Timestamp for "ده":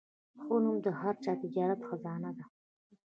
2.37-2.45